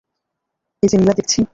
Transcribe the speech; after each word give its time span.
এ 0.83 0.85
যে 0.91 0.95
নীলা 0.97 1.13
দেখছি। 1.13 1.41